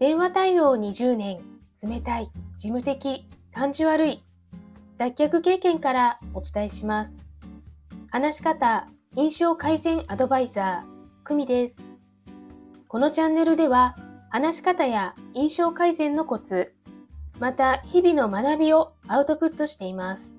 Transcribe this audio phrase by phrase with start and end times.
[0.00, 1.38] 電話対応20年、
[1.80, 4.24] 冷たい、事務的、感じ悪い、
[4.98, 7.16] 脱却経験からお伝えします。
[8.10, 11.80] 話し方、印象改善アドバイザー、久美です。
[12.88, 13.94] このチャンネルでは、
[14.30, 16.74] 話し方や印象改善のコツ、
[17.38, 20.32] また日々の学びをアウトプットしています。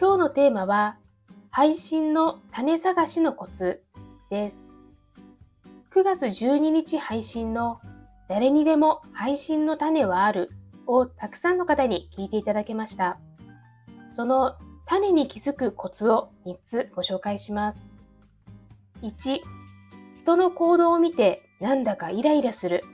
[0.00, 0.96] 今日のテーマは、
[1.50, 3.82] 配信の種探しのコツ
[4.30, 4.66] です。
[5.94, 7.78] 9月12日配信の
[8.32, 10.48] 誰にでも配信の種はある
[10.86, 13.18] をたくさんの方に聞いていただけました。
[14.16, 17.78] その種に気づくコツを3つご紹介します。
[19.02, 19.40] 1、
[20.22, 22.84] 人の行動を見てなんだかイライラする。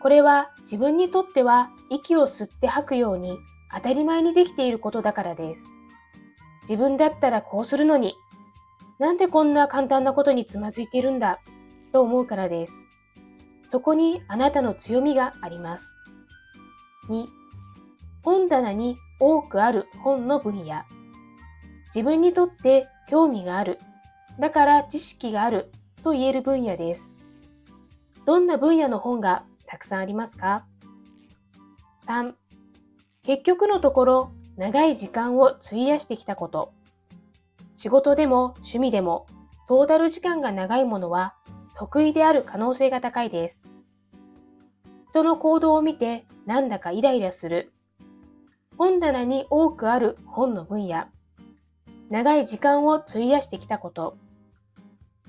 [0.00, 3.36] これは自分にとっては息を吸って吐くように
[3.74, 5.66] 当たり前にできていることだからです。
[6.68, 8.14] 自分だったらこうするのに、
[9.00, 11.40] なんでこんな簡単なことにつまずいているんだ
[11.92, 12.87] と思うからです。
[13.70, 15.92] そこにあなたの強みがあります。
[17.08, 17.26] 2、
[18.22, 20.84] 本棚に多くある本の分野。
[21.94, 23.78] 自分にとって興味がある。
[24.38, 27.10] だから知識があると言える分野です。
[28.24, 30.64] どんな分野の本がたくさんありますか
[32.06, 32.34] ?3、
[33.24, 36.72] 結局のところ長い時間を費やしてきたこと。
[37.76, 39.26] 仕事でも趣味でも
[39.68, 41.34] トータル時間が長いものは
[41.78, 43.62] 得意である可能性が高いです。
[45.10, 47.72] 人の行動を見てなんだかイライラする。
[48.76, 51.04] 本棚に多くある本の分野。
[52.10, 54.16] 長い時間を費やしてきたこと。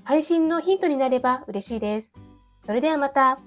[0.02, 2.12] 配信のヒントになれば嬉しいです。
[2.66, 3.38] それではまた。